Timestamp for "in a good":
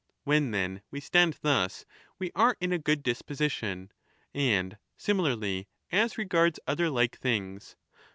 2.59-3.03